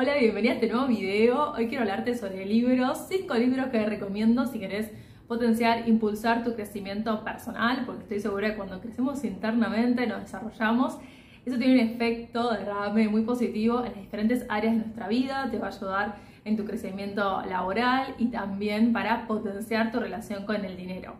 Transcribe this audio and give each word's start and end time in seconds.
Hola, 0.00 0.14
bienvenida 0.14 0.52
a 0.52 0.54
este 0.54 0.68
nuevo 0.68 0.86
video. 0.86 1.54
Hoy 1.54 1.66
quiero 1.66 1.82
hablarte 1.82 2.16
sobre 2.16 2.46
libros, 2.46 3.06
5 3.08 3.34
libros 3.34 3.66
que 3.66 3.84
recomiendo 3.84 4.46
si 4.46 4.60
querés 4.60 4.92
potenciar, 5.26 5.88
impulsar 5.88 6.44
tu 6.44 6.54
crecimiento 6.54 7.24
personal, 7.24 7.82
porque 7.84 8.02
estoy 8.02 8.20
segura 8.20 8.50
que 8.50 8.56
cuando 8.56 8.80
crecemos 8.80 9.24
internamente, 9.24 10.06
nos 10.06 10.20
desarrollamos, 10.20 10.98
eso 11.44 11.58
tiene 11.58 11.72
un 11.72 11.80
efecto 11.80 12.52
derrame 12.52 13.08
muy 13.08 13.22
positivo 13.22 13.80
en 13.80 13.86
las 13.86 13.96
diferentes 13.96 14.46
áreas 14.48 14.74
de 14.76 14.82
nuestra 14.82 15.08
vida, 15.08 15.48
te 15.50 15.58
va 15.58 15.66
a 15.66 15.70
ayudar 15.70 16.14
en 16.44 16.56
tu 16.56 16.64
crecimiento 16.64 17.42
laboral 17.46 18.14
y 18.18 18.26
también 18.26 18.92
para 18.92 19.26
potenciar 19.26 19.90
tu 19.90 19.98
relación 19.98 20.46
con 20.46 20.64
el 20.64 20.76
dinero. 20.76 21.14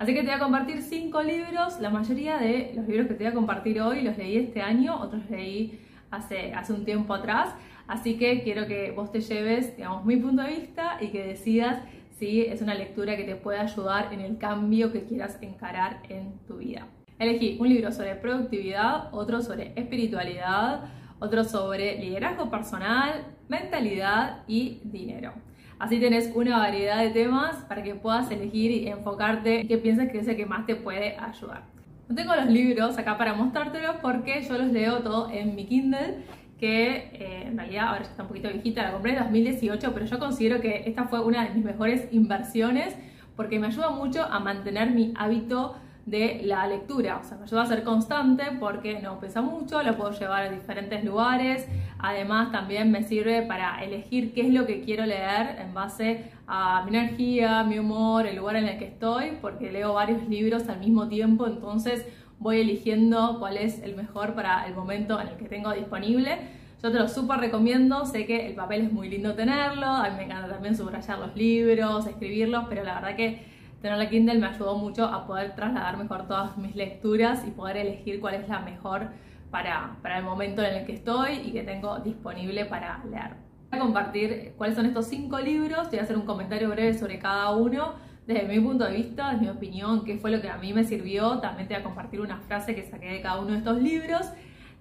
Así 0.00 0.12
que 0.12 0.22
te 0.22 0.26
voy 0.26 0.34
a 0.34 0.40
compartir 0.40 0.82
cinco 0.82 1.22
libros, 1.22 1.78
la 1.78 1.90
mayoría 1.90 2.38
de 2.38 2.72
los 2.74 2.88
libros 2.88 3.06
que 3.06 3.14
te 3.14 3.22
voy 3.22 3.30
a 3.30 3.34
compartir 3.34 3.80
hoy 3.80 4.02
los 4.02 4.18
leí 4.18 4.38
este 4.38 4.60
año, 4.60 4.96
otros 5.00 5.22
leí 5.30 5.78
hace, 6.10 6.52
hace 6.52 6.72
un 6.72 6.84
tiempo 6.84 7.14
atrás, 7.14 7.54
así 7.86 8.16
que 8.16 8.42
quiero 8.42 8.66
que 8.66 8.90
vos 8.90 9.12
te 9.12 9.20
lleves, 9.20 9.76
digamos, 9.76 10.04
mi 10.04 10.16
punto 10.16 10.42
de 10.42 10.50
vista 10.50 10.98
y 11.00 11.08
que 11.08 11.26
decidas 11.26 11.78
si 12.18 12.42
es 12.42 12.62
una 12.62 12.74
lectura 12.74 13.16
que 13.16 13.24
te 13.24 13.36
puede 13.36 13.58
ayudar 13.58 14.12
en 14.12 14.20
el 14.20 14.38
cambio 14.38 14.92
que 14.92 15.04
quieras 15.04 15.38
encarar 15.40 16.00
en 16.08 16.38
tu 16.46 16.58
vida. 16.58 16.86
Elegí 17.18 17.56
un 17.60 17.68
libro 17.68 17.92
sobre 17.92 18.14
productividad, 18.16 19.12
otro 19.12 19.40
sobre 19.40 19.72
espiritualidad, 19.76 20.84
otro 21.18 21.44
sobre 21.44 21.98
liderazgo 21.98 22.50
personal, 22.50 23.24
mentalidad 23.48 24.42
y 24.46 24.80
dinero. 24.84 25.32
Así 25.78 25.98
tenés 25.98 26.30
una 26.34 26.58
variedad 26.58 27.02
de 27.02 27.10
temas 27.10 27.56
para 27.64 27.82
que 27.82 27.94
puedas 27.94 28.30
elegir 28.30 28.70
y 28.70 28.88
enfocarte 28.88 29.60
en 29.60 29.68
qué 29.68 29.78
piensas 29.78 30.10
que 30.10 30.18
es 30.18 30.28
el 30.28 30.36
que 30.36 30.46
más 30.46 30.66
te 30.66 30.76
puede 30.76 31.16
ayudar. 31.16 31.64
No 32.08 32.14
tengo 32.14 32.34
los 32.34 32.46
libros 32.46 32.98
acá 32.98 33.16
para 33.16 33.34
mostrártelos 33.34 33.96
porque 34.02 34.42
yo 34.42 34.58
los 34.58 34.68
leo 34.68 35.02
todo 35.02 35.30
en 35.30 35.54
mi 35.54 35.66
Kindle, 35.66 36.24
que 36.58 37.10
eh, 37.12 37.44
en 37.46 37.56
realidad 37.58 37.88
ahora 37.88 38.02
ya 38.02 38.10
está 38.10 38.22
un 38.22 38.28
poquito 38.28 38.48
viejita, 38.48 38.82
la 38.82 38.92
compré 38.92 39.12
en 39.12 39.18
2018, 39.18 39.92
pero 39.92 40.06
yo 40.06 40.18
considero 40.18 40.60
que 40.60 40.84
esta 40.86 41.04
fue 41.04 41.20
una 41.20 41.44
de 41.44 41.54
mis 41.54 41.64
mejores 41.64 42.08
inversiones 42.12 42.94
porque 43.36 43.58
me 43.58 43.66
ayuda 43.66 43.90
mucho 43.90 44.22
a 44.22 44.38
mantener 44.38 44.90
mi 44.90 45.12
hábito 45.16 45.76
de 46.06 46.42
la 46.44 46.66
lectura. 46.66 47.18
O 47.22 47.24
sea, 47.24 47.36
me 47.38 47.44
ayuda 47.44 47.62
a 47.62 47.66
ser 47.66 47.82
constante 47.82 48.44
porque 48.60 49.00
no 49.00 49.18
pesa 49.18 49.40
mucho, 49.40 49.82
lo 49.82 49.96
puedo 49.96 50.10
llevar 50.12 50.44
a 50.44 50.50
diferentes 50.50 51.04
lugares. 51.04 51.66
Además, 51.98 52.52
también 52.52 52.90
me 52.90 53.02
sirve 53.02 53.42
para 53.42 53.82
elegir 53.82 54.34
qué 54.34 54.42
es 54.42 54.52
lo 54.52 54.66
que 54.66 54.82
quiero 54.82 55.06
leer 55.06 55.56
en 55.58 55.72
base 55.72 56.30
a 56.46 56.84
mi 56.84 56.96
energía, 56.96 57.64
mi 57.64 57.78
humor, 57.78 58.26
el 58.26 58.36
lugar 58.36 58.56
en 58.56 58.68
el 58.68 58.78
que 58.78 58.86
estoy, 58.86 59.38
porque 59.40 59.72
leo 59.72 59.94
varios 59.94 60.28
libros 60.28 60.68
al 60.68 60.78
mismo 60.78 61.08
tiempo, 61.08 61.46
entonces 61.46 62.06
voy 62.44 62.60
eligiendo 62.60 63.38
cuál 63.38 63.56
es 63.56 63.82
el 63.82 63.96
mejor 63.96 64.34
para 64.34 64.66
el 64.66 64.74
momento 64.74 65.18
en 65.18 65.28
el 65.28 65.36
que 65.38 65.46
tengo 65.46 65.72
disponible. 65.72 66.40
Yo 66.82 66.92
te 66.92 66.98
lo 66.98 67.08
súper 67.08 67.40
recomiendo, 67.40 68.04
sé 68.04 68.26
que 68.26 68.48
el 68.48 68.54
papel 68.54 68.82
es 68.82 68.92
muy 68.92 69.08
lindo 69.08 69.34
tenerlo, 69.34 69.86
a 69.86 70.10
mí 70.10 70.16
me 70.18 70.24
encanta 70.24 70.50
también 70.50 70.76
subrayar 70.76 71.18
los 71.20 71.34
libros, 71.34 72.06
escribirlos, 72.06 72.66
pero 72.68 72.84
la 72.84 72.96
verdad 72.96 73.16
que 73.16 73.46
tener 73.80 73.96
la 73.96 74.10
Kindle 74.10 74.38
me 74.38 74.48
ayudó 74.48 74.76
mucho 74.76 75.06
a 75.06 75.26
poder 75.26 75.54
trasladar 75.54 75.96
mejor 75.96 76.28
todas 76.28 76.58
mis 76.58 76.76
lecturas 76.76 77.42
y 77.48 77.50
poder 77.50 77.78
elegir 77.78 78.20
cuál 78.20 78.34
es 78.34 78.46
la 78.46 78.60
mejor 78.60 79.08
para, 79.50 79.96
para 80.02 80.18
el 80.18 80.24
momento 80.24 80.62
en 80.62 80.74
el 80.74 80.84
que 80.84 80.92
estoy 80.92 81.36
y 81.46 81.50
que 81.50 81.62
tengo 81.62 81.98
disponible 82.00 82.66
para 82.66 83.02
leer. 83.10 83.36
Voy 83.70 83.78
a 83.78 83.82
compartir 83.82 84.52
cuáles 84.58 84.76
son 84.76 84.84
estos 84.84 85.06
cinco 85.06 85.38
libros, 85.40 85.84
te 85.84 85.96
voy 85.96 86.00
a 86.00 86.02
hacer 86.02 86.18
un 86.18 86.26
comentario 86.26 86.68
breve 86.68 86.92
sobre 86.92 87.18
cada 87.18 87.52
uno 87.52 87.94
desde 88.26 88.48
mi 88.48 88.58
punto 88.60 88.84
de 88.84 88.96
vista, 88.96 89.30
desde 89.32 89.42
mi 89.42 89.48
opinión, 89.50 90.04
qué 90.04 90.16
fue 90.16 90.30
lo 90.30 90.40
que 90.40 90.48
a 90.48 90.56
mí 90.56 90.72
me 90.72 90.84
sirvió. 90.84 91.38
También 91.40 91.68
te 91.68 91.74
voy 91.74 91.82
a 91.82 91.84
compartir 91.84 92.20
una 92.20 92.38
frase 92.38 92.74
que 92.74 92.82
saqué 92.84 93.06
de 93.06 93.20
cada 93.20 93.40
uno 93.40 93.52
de 93.52 93.58
estos 93.58 93.80
libros. 93.80 94.30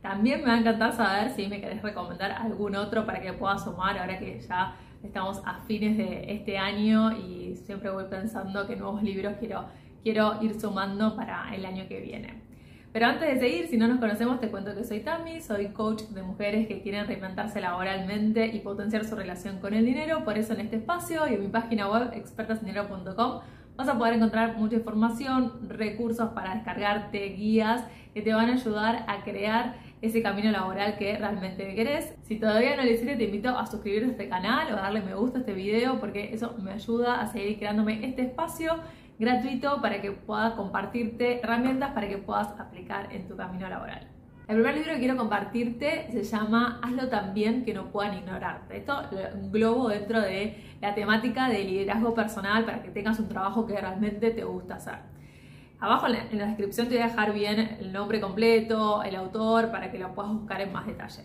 También 0.02 0.42
me 0.42 0.48
va 0.48 0.54
a 0.54 0.60
encantar 0.60 0.94
saber 0.94 1.32
si 1.32 1.48
me 1.48 1.62
querés 1.62 1.82
recomendar 1.82 2.32
algún 2.32 2.76
otro 2.76 3.06
para 3.06 3.22
que 3.22 3.34
pueda 3.34 3.58
sumar 3.58 3.98
ahora 3.98 4.20
que 4.20 4.40
ya 4.42 4.76
estamos 5.04 5.42
a 5.46 5.62
fines 5.66 5.98
de 5.98 6.26
este 6.34 6.58
año 6.58 7.12
y 7.18 7.56
siempre 7.56 7.90
voy 7.90 8.06
pensando 8.10 8.66
que 8.68 8.76
nuevos 8.76 9.04
libros 9.04 9.34
quiero, 9.40 9.66
quiero 10.02 10.42
ir 10.42 10.60
sumando 10.60 11.16
para 11.16 11.54
el 11.56 11.66
año 11.66 11.88
que 11.88 12.00
viene. 12.02 12.42
Pero 12.94 13.08
antes 13.08 13.28
de 13.28 13.40
seguir, 13.40 13.68
si 13.68 13.76
no 13.76 13.88
nos 13.88 14.00
conocemos, 14.00 14.40
te 14.40 14.50
cuento 14.50 14.76
que 14.76 14.84
soy 14.84 15.00
Tami, 15.00 15.42
soy 15.42 15.70
coach 15.70 16.04
de 16.04 16.22
mujeres 16.22 16.68
que 16.68 16.84
quieren 16.84 17.08
reinventarse 17.08 17.60
laboralmente 17.60 18.46
y 18.46 18.60
potenciar 18.60 19.04
su 19.04 19.16
relación 19.16 19.58
con 19.58 19.74
el 19.74 19.84
dinero. 19.84 20.24
Por 20.24 20.38
eso 20.38 20.54
en 20.54 20.60
este 20.60 20.76
espacio 20.76 21.28
y 21.28 21.34
en 21.34 21.42
mi 21.42 21.48
página 21.48 21.90
web 21.90 22.12
expertasindinero.com 22.14 23.42
vas 23.76 23.88
a 23.88 23.98
poder 23.98 24.14
encontrar 24.14 24.58
mucha 24.58 24.76
información, 24.76 25.68
recursos 25.68 26.30
para 26.34 26.54
descargarte, 26.54 27.30
guías 27.30 27.84
que 28.14 28.22
te 28.22 28.32
van 28.32 28.52
a 28.52 28.54
ayudar 28.54 29.06
a 29.08 29.24
crear 29.24 29.74
ese 30.04 30.22
camino 30.22 30.52
laboral 30.52 30.96
que 30.96 31.18
realmente 31.18 31.74
querés. 31.74 32.14
Si 32.22 32.36
todavía 32.36 32.76
no 32.76 32.84
lo 32.84 32.92
hiciste, 32.92 33.16
te 33.16 33.24
invito 33.24 33.58
a 33.58 33.66
suscribirte 33.66 34.10
a 34.10 34.12
este 34.12 34.30
canal 34.30 34.72
o 34.72 34.78
a 34.78 34.82
darle 34.82 35.02
me 35.02 35.16
gusta 35.16 35.40
a 35.40 35.42
este 35.42 35.54
video 35.54 36.00
porque 36.00 36.32
eso 36.32 36.56
me 36.62 36.74
ayuda 36.74 37.22
a 37.22 37.26
seguir 37.26 37.58
creándome 37.58 38.06
este 38.06 38.22
espacio 38.22 38.76
gratuito 39.20 39.82
para 39.82 40.02
que 40.02 40.12
pueda 40.12 40.56
compartirte 40.56 41.40
herramientas 41.40 41.92
para 41.92 42.08
que 42.08 42.18
puedas 42.18 42.60
aplicar 42.60 43.14
en 43.14 43.28
tu 43.28 43.36
camino 43.36 43.70
laboral. 43.70 44.08
El 44.48 44.56
primer 44.56 44.76
libro 44.76 44.94
que 44.94 45.00
quiero 45.00 45.16
compartirte 45.16 46.12
se 46.12 46.24
llama 46.24 46.80
Hazlo 46.84 47.08
tan 47.08 47.34
bien 47.34 47.64
que 47.64 47.74
no 47.74 47.92
puedan 47.92 48.18
ignorarte. 48.18 48.78
Esto 48.78 49.04
lo 49.12 49.20
englobo 49.20 49.88
dentro 49.88 50.20
de 50.20 50.62
la 50.82 50.94
temática 50.94 51.48
de 51.48 51.64
liderazgo 51.64 52.14
personal 52.14 52.66
para 52.66 52.84
que 52.84 52.90
tengas 52.90 53.18
un 53.20 53.30
trabajo 53.30 53.66
que 53.66 53.80
realmente 53.80 54.32
te 54.32 54.44
gusta 54.44 54.76
hacer. 54.76 55.14
Abajo 55.80 56.08
en 56.08 56.38
la, 56.38 56.46
descripción 56.48 56.88
te 56.88 56.96
voy 56.96 57.04
a 57.04 57.08
dejar 57.08 57.34
bien 57.34 57.78
el 57.80 57.94
nombre 57.94 58.20
completo, 58.20 59.02
el 59.04 59.16
autor, 59.16 59.72
para 59.72 59.92
que 59.92 60.00
lo 60.00 60.14
puedas 60.14 60.34
buscar 60.34 60.60
en 60.62 60.74
más 60.74 60.88
detalle. 60.88 61.24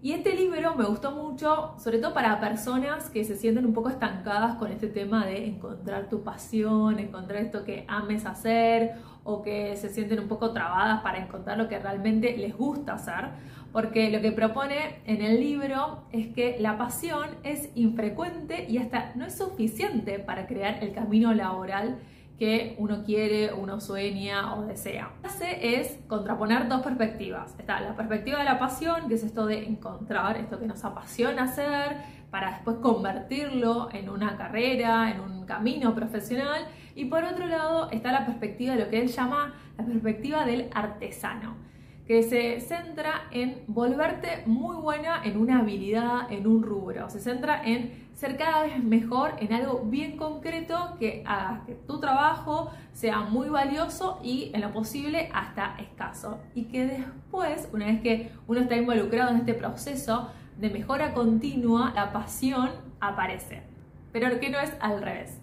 Y 0.00 0.12
este 0.12 0.36
libro 0.36 0.76
me 0.76 0.84
gustó 0.84 1.10
mucho, 1.10 1.74
sobre 1.76 1.98
todo 1.98 2.14
para 2.14 2.38
personas 2.38 3.10
que 3.10 3.24
se 3.24 3.34
sienten 3.34 3.66
un 3.66 3.72
poco 3.72 3.88
estancadas 3.88 4.54
con 4.54 4.70
este 4.70 4.86
tema 4.86 5.26
de 5.26 5.48
encontrar 5.48 6.08
tu 6.08 6.22
pasión, 6.22 7.00
encontrar 7.00 7.42
esto 7.42 7.64
que 7.64 7.84
ames 7.88 8.24
hacer 8.24 8.92
o 9.24 9.42
que 9.42 9.74
se 9.76 9.88
sienten 9.88 10.20
un 10.20 10.28
poco 10.28 10.52
trabadas 10.52 11.02
para 11.02 11.18
encontrar 11.18 11.58
lo 11.58 11.68
que 11.68 11.80
realmente 11.80 12.36
les 12.36 12.56
gusta 12.56 12.94
hacer. 12.94 13.30
Porque 13.72 14.08
lo 14.10 14.20
que 14.20 14.30
propone 14.30 15.00
en 15.04 15.20
el 15.20 15.40
libro 15.40 16.04
es 16.12 16.28
que 16.28 16.58
la 16.60 16.78
pasión 16.78 17.30
es 17.42 17.68
infrecuente 17.74 18.66
y 18.68 18.78
hasta 18.78 19.16
no 19.16 19.26
es 19.26 19.36
suficiente 19.36 20.20
para 20.20 20.46
crear 20.46 20.78
el 20.80 20.92
camino 20.92 21.34
laboral 21.34 21.98
que 22.38 22.76
uno 22.78 23.02
quiere, 23.04 23.52
uno 23.52 23.80
sueña 23.80 24.54
o 24.54 24.62
desea. 24.62 25.10
Lo 25.16 25.22
que 25.22 25.26
hace 25.26 25.80
es 25.80 25.98
contraponer 26.06 26.68
dos 26.68 26.82
perspectivas. 26.82 27.54
Está 27.58 27.80
la 27.80 27.96
perspectiva 27.96 28.38
de 28.38 28.44
la 28.44 28.58
pasión, 28.58 29.08
que 29.08 29.14
es 29.14 29.24
esto 29.24 29.46
de 29.46 29.66
encontrar 29.66 30.36
esto 30.36 30.60
que 30.60 30.66
nos 30.66 30.84
apasiona 30.84 31.44
hacer, 31.44 31.96
para 32.30 32.52
después 32.52 32.76
convertirlo 32.76 33.88
en 33.92 34.08
una 34.08 34.36
carrera, 34.36 35.10
en 35.10 35.20
un 35.20 35.46
camino 35.46 35.94
profesional. 35.94 36.66
Y 36.94 37.06
por 37.06 37.24
otro 37.24 37.46
lado 37.46 37.90
está 37.90 38.12
la 38.12 38.24
perspectiva 38.24 38.74
de 38.74 38.84
lo 38.84 38.90
que 38.90 39.00
él 39.00 39.08
llama 39.08 39.54
la 39.76 39.84
perspectiva 39.84 40.44
del 40.44 40.70
artesano 40.72 41.68
que 42.08 42.22
se 42.22 42.58
centra 42.60 43.28
en 43.32 43.64
volverte 43.66 44.42
muy 44.46 44.76
buena 44.76 45.20
en 45.22 45.36
una 45.36 45.58
habilidad, 45.58 46.32
en 46.32 46.46
un 46.46 46.62
rubro. 46.62 47.10
Se 47.10 47.20
centra 47.20 47.62
en 47.62 48.08
ser 48.14 48.38
cada 48.38 48.62
vez 48.62 48.82
mejor 48.82 49.32
en 49.40 49.52
algo 49.52 49.82
bien 49.84 50.16
concreto 50.16 50.96
que 50.98 51.22
haga 51.26 51.64
que 51.66 51.74
tu 51.74 52.00
trabajo 52.00 52.70
sea 52.92 53.20
muy 53.20 53.50
valioso 53.50 54.20
y 54.24 54.50
en 54.54 54.62
lo 54.62 54.72
posible 54.72 55.28
hasta 55.34 55.76
escaso. 55.78 56.40
Y 56.54 56.64
que 56.64 56.86
después, 56.86 57.68
una 57.74 57.86
vez 57.88 58.00
que 58.00 58.32
uno 58.46 58.60
está 58.60 58.76
involucrado 58.76 59.30
en 59.32 59.36
este 59.36 59.52
proceso 59.52 60.30
de 60.56 60.70
mejora 60.70 61.12
continua, 61.12 61.92
la 61.94 62.10
pasión 62.10 62.70
aparece. 63.00 63.64
Pero 64.12 64.40
que 64.40 64.48
no 64.48 64.58
es 64.58 64.72
al 64.80 65.02
revés. 65.02 65.42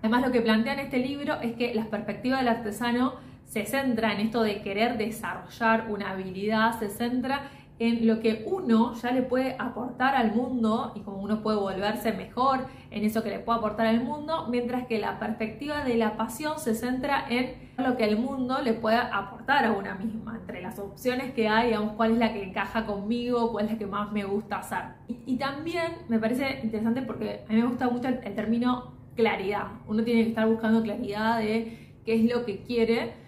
Además, 0.00 0.22
lo 0.22 0.32
que 0.32 0.40
plantea 0.40 0.72
en 0.72 0.80
este 0.80 0.98
libro 0.98 1.34
es 1.42 1.52
que 1.56 1.74
la 1.74 1.84
perspectiva 1.90 2.38
del 2.38 2.48
artesano 2.48 3.25
se 3.46 3.64
centra 3.64 4.12
en 4.12 4.20
esto 4.20 4.42
de 4.42 4.60
querer 4.60 4.98
desarrollar 4.98 5.86
una 5.90 6.10
habilidad, 6.10 6.78
se 6.78 6.90
centra 6.90 7.50
en 7.78 8.06
lo 8.06 8.20
que 8.20 8.44
uno 8.46 8.94
ya 8.94 9.12
le 9.12 9.22
puede 9.22 9.54
aportar 9.58 10.14
al 10.14 10.34
mundo 10.34 10.92
y 10.94 11.00
cómo 11.00 11.18
uno 11.18 11.42
puede 11.42 11.58
volverse 11.58 12.12
mejor 12.12 12.66
en 12.90 13.04
eso 13.04 13.22
que 13.22 13.28
le 13.28 13.38
puede 13.38 13.58
aportar 13.58 13.86
al 13.86 14.02
mundo, 14.02 14.46
mientras 14.48 14.86
que 14.86 14.98
la 14.98 15.18
perspectiva 15.18 15.84
de 15.84 15.96
la 15.96 16.16
pasión 16.16 16.58
se 16.58 16.74
centra 16.74 17.26
en 17.28 17.54
lo 17.76 17.96
que 17.96 18.04
el 18.04 18.18
mundo 18.18 18.62
le 18.62 18.72
puede 18.72 18.96
aportar 18.96 19.66
a 19.66 19.72
una 19.72 19.94
misma, 19.94 20.36
entre 20.36 20.62
las 20.62 20.78
opciones 20.78 21.34
que 21.34 21.48
hay, 21.48 21.68
digamos, 21.68 21.92
cuál 21.92 22.12
es 22.12 22.18
la 22.18 22.32
que 22.32 22.44
encaja 22.44 22.86
conmigo, 22.86 23.52
cuál 23.52 23.66
es 23.66 23.72
la 23.72 23.78
que 23.78 23.86
más 23.86 24.10
me 24.10 24.24
gusta 24.24 24.58
hacer. 24.58 24.84
Y, 25.08 25.36
también 25.36 25.92
me 26.08 26.18
parece 26.18 26.60
interesante 26.62 27.02
porque 27.02 27.44
a 27.46 27.52
mí 27.52 27.60
me 27.60 27.68
gusta 27.68 27.90
mucho 27.90 28.08
el 28.08 28.20
término 28.34 28.94
claridad. 29.14 29.66
Uno 29.86 30.02
tiene 30.02 30.22
que 30.22 30.30
estar 30.30 30.48
buscando 30.48 30.82
claridad 30.82 31.38
de 31.38 31.94
qué 32.06 32.14
es 32.14 32.24
lo 32.24 32.46
que 32.46 32.62
quiere 32.62 33.25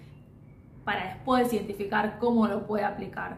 para 0.89 1.05
después 1.05 1.53
identificar 1.53 2.17
cómo 2.19 2.47
lo 2.47 2.67
puede 2.67 2.83
aplicar. 2.83 3.37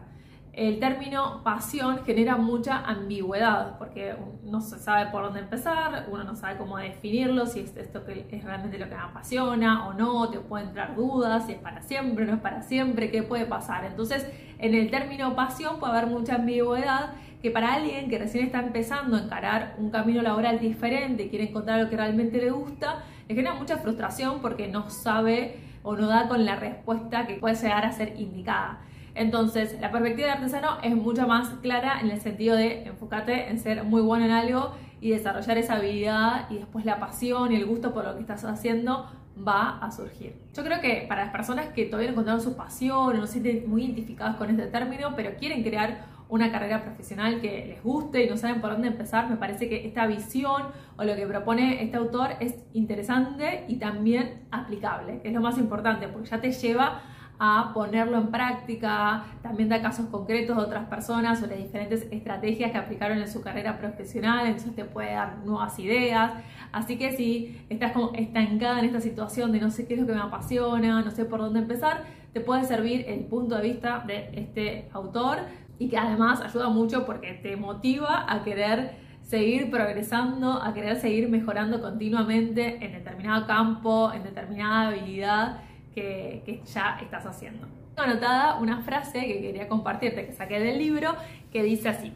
El 0.53 0.79
término 0.79 1.43
pasión 1.43 1.99
genera 2.05 2.37
mucha 2.37 2.77
ambigüedad 2.77 3.77
porque 3.77 4.15
no 4.45 4.61
se 4.61 4.79
sabe 4.79 5.11
por 5.11 5.23
dónde 5.23 5.41
empezar, 5.41 6.07
uno 6.09 6.23
no 6.23 6.37
sabe 6.37 6.57
cómo 6.57 6.77
definirlo, 6.77 7.45
si 7.45 7.59
es 7.59 7.75
esto 7.75 8.01
es 8.07 8.43
realmente 8.45 8.77
lo 8.77 8.87
que 8.87 8.95
me 8.95 9.01
apasiona 9.01 9.89
o 9.89 9.93
no, 9.93 10.29
te 10.29 10.39
pueden 10.39 10.69
entrar 10.69 10.95
dudas, 10.95 11.45
si 11.45 11.51
es 11.51 11.57
para 11.57 11.81
siempre, 11.81 12.25
no 12.25 12.35
es 12.35 12.39
para 12.39 12.61
siempre, 12.61 13.11
qué 13.11 13.21
puede 13.21 13.45
pasar. 13.45 13.83
Entonces, 13.83 14.25
en 14.57 14.73
el 14.73 14.89
término 14.89 15.35
pasión 15.35 15.77
puede 15.81 15.91
haber 15.97 16.07
mucha 16.07 16.35
ambigüedad 16.35 17.15
que 17.41 17.51
para 17.51 17.73
alguien 17.73 18.09
que 18.09 18.17
recién 18.17 18.45
está 18.45 18.59
empezando 18.59 19.17
a 19.17 19.23
encarar 19.23 19.75
un 19.77 19.89
camino 19.89 20.21
laboral 20.21 20.57
diferente, 20.57 21.27
quiere 21.27 21.49
encontrar 21.49 21.81
lo 21.81 21.89
que 21.89 21.97
realmente 21.97 22.37
le 22.37 22.51
gusta, 22.51 23.03
le 23.27 23.35
genera 23.35 23.55
mucha 23.55 23.75
frustración 23.75 24.39
porque 24.39 24.69
no 24.69 24.89
sabe 24.89 25.70
o 25.83 25.95
no 25.95 26.07
da 26.07 26.27
con 26.27 26.45
la 26.45 26.55
respuesta 26.55 27.27
que 27.27 27.35
puede 27.35 27.55
llegar 27.55 27.85
a 27.85 27.91
ser 27.91 28.19
indicada. 28.19 28.81
Entonces, 29.13 29.77
la 29.81 29.91
perspectiva 29.91 30.27
del 30.27 30.37
artesano 30.37 30.77
es 30.81 30.95
mucho 30.95 31.27
más 31.27 31.49
clara 31.61 31.99
en 32.01 32.09
el 32.09 32.21
sentido 32.21 32.55
de 32.55 32.83
enfocarte 32.83 33.49
en 33.49 33.59
ser 33.59 33.83
muy 33.83 34.01
bueno 34.01 34.25
en 34.25 34.31
algo 34.31 34.73
y 35.01 35.09
desarrollar 35.09 35.57
esa 35.57 35.75
habilidad 35.75 36.49
y 36.49 36.57
después 36.57 36.85
la 36.85 36.99
pasión 36.99 37.51
y 37.51 37.55
el 37.55 37.65
gusto 37.65 37.93
por 37.93 38.05
lo 38.05 38.15
que 38.15 38.21
estás 38.21 38.45
haciendo 38.45 39.09
va 39.45 39.79
a 39.79 39.91
surgir. 39.91 40.35
Yo 40.53 40.63
creo 40.63 40.79
que 40.81 41.05
para 41.07 41.23
las 41.25 41.31
personas 41.31 41.67
que 41.67 41.85
todavía 41.85 42.09
no 42.09 42.13
encontraron 42.13 42.41
su 42.41 42.55
pasión 42.55 42.97
o 42.97 43.13
no 43.13 43.27
se 43.27 43.41
sienten 43.41 43.69
muy 43.69 43.83
identificadas 43.83 44.35
con 44.35 44.49
este 44.49 44.67
término, 44.67 45.13
pero 45.15 45.35
quieren 45.37 45.63
crear 45.63 46.05
una 46.31 46.49
carrera 46.49 46.81
profesional 46.81 47.41
que 47.41 47.65
les 47.67 47.83
guste 47.83 48.23
y 48.23 48.29
no 48.29 48.37
saben 48.37 48.61
por 48.61 48.71
dónde 48.71 48.87
empezar, 48.87 49.29
me 49.29 49.35
parece 49.35 49.67
que 49.67 49.85
esta 49.85 50.07
visión 50.07 50.63
o 50.97 51.03
lo 51.03 51.13
que 51.13 51.27
propone 51.27 51.83
este 51.83 51.97
autor 51.97 52.29
es 52.39 52.55
interesante 52.71 53.65
y 53.67 53.75
también 53.75 54.45
aplicable, 54.49 55.19
que 55.21 55.27
es 55.27 55.33
lo 55.33 55.41
más 55.41 55.57
importante, 55.57 56.07
porque 56.07 56.29
ya 56.29 56.39
te 56.39 56.53
lleva 56.53 57.01
a 57.37 57.71
ponerlo 57.73 58.17
en 58.17 58.27
práctica, 58.27 59.25
también 59.41 59.67
da 59.67 59.81
casos 59.81 60.05
concretos 60.05 60.55
de 60.55 60.63
otras 60.63 60.87
personas 60.87 61.39
sobre 61.39 61.57
diferentes 61.57 62.07
estrategias 62.11 62.71
que 62.71 62.77
aplicaron 62.77 63.17
en 63.17 63.27
su 63.27 63.41
carrera 63.41 63.77
profesional, 63.77 64.45
entonces 64.45 64.73
te 64.73 64.85
puede 64.85 65.13
dar 65.13 65.39
nuevas 65.39 65.77
ideas. 65.79 66.31
Así 66.71 66.97
que 66.97 67.11
si 67.11 67.65
estás 67.67 67.91
como 67.91 68.11
estancada 68.13 68.79
en 68.79 68.85
esta 68.85 69.01
situación 69.01 69.51
de 69.51 69.59
no 69.59 69.69
sé 69.69 69.85
qué 69.85 69.95
es 69.95 69.99
lo 69.99 70.07
que 70.07 70.13
me 70.13 70.21
apasiona, 70.21 71.01
no 71.01 71.11
sé 71.11 71.25
por 71.25 71.41
dónde 71.41 71.59
empezar, 71.59 72.03
te 72.31 72.39
puede 72.39 72.63
servir 72.63 73.03
el 73.07 73.25
punto 73.25 73.55
de 73.55 73.63
vista 73.63 74.03
de 74.07 74.29
este 74.33 74.89
autor 74.93 75.39
y 75.81 75.89
que 75.89 75.97
además 75.97 76.41
ayuda 76.41 76.69
mucho 76.69 77.07
porque 77.07 77.33
te 77.33 77.55
motiva 77.55 78.31
a 78.31 78.43
querer 78.43 78.91
seguir 79.23 79.71
progresando, 79.71 80.61
a 80.61 80.75
querer 80.75 81.01
seguir 81.01 81.27
mejorando 81.27 81.81
continuamente 81.81 82.85
en 82.85 82.91
determinado 82.91 83.47
campo, 83.47 84.13
en 84.13 84.21
determinada 84.21 84.89
habilidad 84.89 85.61
que, 85.95 86.61
ya 86.71 86.99
estás 87.01 87.25
haciendo. 87.25 87.65
Tengo 87.95 88.11
anotada 88.11 88.59
una 88.59 88.83
frase 88.83 89.21
que 89.21 89.41
quería 89.41 89.67
compartirte 89.67 90.27
que 90.27 90.33
saqué 90.33 90.59
del 90.59 90.77
libro 90.77 91.15
que 91.51 91.63
dice 91.63 91.89
así. 91.89 92.13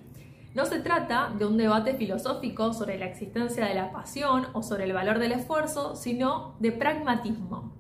No 0.53 0.65
se 0.65 0.79
trata 0.81 1.31
de 1.35 1.47
un 1.47 1.57
debate 1.57 1.95
filosófico 1.95 2.71
sobre 2.71 2.99
la 2.99 3.07
existencia 3.07 3.65
de 3.65 3.73
la 3.73 3.91
pasión 3.91 4.45
o 4.53 4.61
sobre 4.61 4.83
el 4.83 4.93
valor 4.93 5.17
del 5.17 5.31
esfuerzo, 5.31 5.95
sino 5.95 6.55
de 6.59 6.71
pragmatismo. 6.71 7.73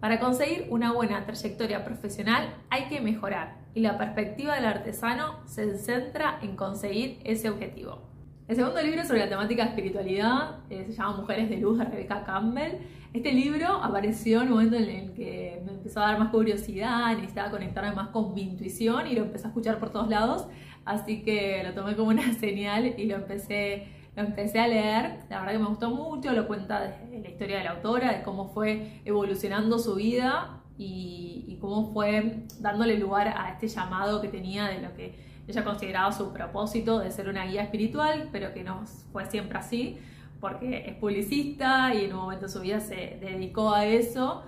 Para 0.00 0.20
conseguir 0.20 0.66
una 0.68 0.92
buena 0.92 1.24
trayectoria 1.24 1.82
profesional 1.82 2.52
hay 2.68 2.88
que 2.88 3.00
mejorar 3.00 3.63
y 3.74 3.80
la 3.80 3.98
perspectiva 3.98 4.54
del 4.54 4.66
artesano 4.66 5.40
se 5.46 5.76
centra 5.76 6.38
en 6.42 6.56
conseguir 6.56 7.18
ese 7.24 7.50
objetivo. 7.50 7.98
El 8.46 8.56
segundo 8.56 8.80
libro 8.82 9.04
sobre 9.04 9.20
la 9.20 9.28
temática 9.28 9.64
de 9.64 9.70
espiritualidad 9.70 10.58
eh, 10.70 10.84
se 10.86 10.92
llama 10.92 11.16
Mujeres 11.16 11.48
de 11.48 11.56
Luz 11.56 11.78
de 11.78 11.84
Rebecca 11.84 12.24
Campbell. 12.24 12.72
Este 13.12 13.32
libro 13.32 13.82
apareció 13.82 14.42
en 14.42 14.48
un 14.48 14.54
momento 14.54 14.76
en 14.76 14.84
el 14.84 15.12
que 15.14 15.62
me 15.64 15.72
empezó 15.72 16.00
a 16.00 16.08
dar 16.08 16.18
más 16.18 16.28
curiosidad, 16.28 17.14
necesitaba 17.16 17.50
conectarme 17.50 17.92
más 17.92 18.08
con 18.08 18.34
mi 18.34 18.42
intuición 18.42 19.06
y 19.06 19.14
lo 19.14 19.22
empecé 19.22 19.46
a 19.46 19.48
escuchar 19.48 19.78
por 19.78 19.90
todos 19.90 20.08
lados, 20.08 20.46
así 20.84 21.22
que 21.22 21.62
lo 21.64 21.72
tomé 21.72 21.96
como 21.96 22.10
una 22.10 22.34
señal 22.38 22.94
y 22.98 23.06
lo 23.06 23.16
empecé, 23.16 23.88
lo 24.14 24.22
empecé 24.22 24.60
a 24.60 24.68
leer. 24.68 25.20
La 25.30 25.38
verdad 25.38 25.52
que 25.52 25.58
me 25.58 25.68
gustó 25.68 25.90
mucho, 25.90 26.32
lo 26.32 26.46
cuenta 26.46 26.98
la 27.10 27.28
historia 27.28 27.58
de 27.58 27.64
la 27.64 27.70
autora, 27.70 28.12
de 28.12 28.22
cómo 28.22 28.48
fue 28.48 29.00
evolucionando 29.04 29.78
su 29.78 29.94
vida 29.94 30.63
y, 30.76 31.58
cómo 31.60 31.92
fue 31.94 32.44
dándole 32.60 32.98
lugar 32.98 33.28
a 33.28 33.50
este 33.50 33.68
llamado 33.68 34.20
que 34.20 34.28
tenía 34.28 34.66
de 34.66 34.82
lo 34.82 34.94
que 34.94 35.18
ella 35.48 35.64
consideraba 35.64 36.12
su 36.12 36.30
propósito 36.32 36.98
de 36.98 37.10
ser 37.10 37.28
una 37.28 37.46
guía 37.46 37.62
espiritual, 37.62 38.28
pero 38.32 38.52
que 38.52 38.64
no 38.64 38.84
fue 39.12 39.24
siempre 39.26 39.58
así, 39.58 39.98
porque 40.40 40.84
es 40.86 40.96
publicista 40.96 41.94
y 41.94 42.04
en 42.04 42.12
un 42.12 42.20
momento 42.20 42.46
de 42.46 42.52
su 42.52 42.60
vida 42.60 42.80
se 42.80 43.18
dedicó 43.20 43.72
a 43.72 43.86
eso, 43.86 44.42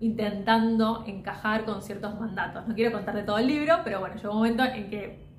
intentando 0.00 1.04
encajar 1.06 1.64
con 1.64 1.82
ciertos 1.82 2.18
mandatos. 2.20 2.66
No 2.68 2.74
quiero 2.74 2.92
contarte 2.92 3.22
todo 3.22 3.38
el 3.38 3.46
libro, 3.46 3.78
pero 3.84 4.00
bueno, 4.00 4.16
llegó 4.16 4.32
un 4.32 4.38
momento 4.38 4.64
en 4.64 4.90
que 4.90 5.29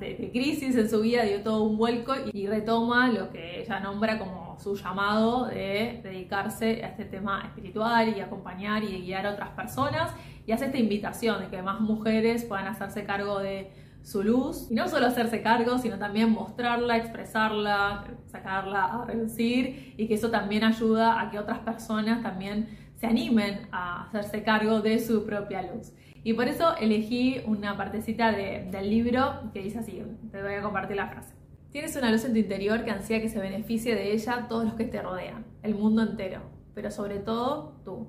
ah, 0.00 0.16
de, 0.18 0.30
crisis 0.30 0.74
en 0.76 0.88
su 0.88 1.00
vida 1.00 1.22
dio 1.24 1.42
todo 1.42 1.62
un 1.62 1.76
vuelco 1.76 2.14
y 2.32 2.46
retoma 2.46 3.08
lo 3.08 3.30
que 3.30 3.60
ella 3.60 3.80
nombra 3.80 4.18
como 4.18 4.58
su 4.58 4.74
llamado 4.74 5.46
de 5.46 6.00
dedicarse 6.02 6.84
a 6.84 6.88
este 6.88 7.04
tema 7.04 7.42
espiritual 7.44 8.14
y 8.16 8.20
acompañar 8.20 8.84
y 8.84 9.02
guiar 9.02 9.26
a 9.26 9.32
otras 9.32 9.50
personas. 9.50 10.12
Y 10.46 10.52
hace 10.52 10.66
esta 10.66 10.78
invitación 10.78 11.40
de 11.40 11.48
que 11.48 11.62
más 11.62 11.80
mujeres 11.80 12.44
puedan 12.44 12.66
hacerse 12.66 13.04
cargo 13.04 13.38
de 13.38 13.70
su 14.02 14.22
luz. 14.22 14.70
Y 14.70 14.74
no 14.74 14.88
solo 14.88 15.06
hacerse 15.06 15.42
cargo, 15.42 15.78
sino 15.78 15.98
también 15.98 16.30
mostrarla, 16.30 16.96
expresarla, 16.96 18.04
sacarla 18.26 18.84
a 18.84 19.04
reducir 19.04 19.94
y 19.96 20.08
que 20.08 20.14
eso 20.14 20.30
también 20.30 20.64
ayuda 20.64 21.20
a 21.20 21.30
que 21.30 21.38
otras 21.38 21.60
personas 21.60 22.22
también 22.22 22.68
se 22.96 23.06
animen 23.06 23.66
a 23.72 24.04
hacerse 24.04 24.42
cargo 24.42 24.80
de 24.80 24.98
su 24.98 25.24
propia 25.24 25.62
luz. 25.62 25.92
Y 26.22 26.34
por 26.34 26.48
eso 26.48 26.76
elegí 26.76 27.40
una 27.46 27.76
partecita 27.76 28.30
del 28.32 28.90
libro 28.90 29.50
que 29.52 29.62
dice 29.62 29.78
así, 29.78 30.02
te 30.30 30.42
voy 30.42 30.54
a 30.54 30.62
compartir 30.62 30.96
la 30.96 31.08
frase. 31.08 31.34
Tienes 31.70 31.96
una 31.96 32.10
luz 32.10 32.24
en 32.24 32.32
tu 32.32 32.38
interior 32.38 32.84
que 32.84 32.90
ansía 32.90 33.20
que 33.20 33.28
se 33.28 33.38
beneficie 33.38 33.94
de 33.94 34.12
ella 34.12 34.46
todos 34.48 34.64
los 34.64 34.74
que 34.74 34.84
te 34.84 35.00
rodean, 35.00 35.46
el 35.62 35.74
mundo 35.74 36.02
entero, 36.02 36.42
pero 36.74 36.90
sobre 36.90 37.20
todo 37.20 37.80
tú. 37.84 38.08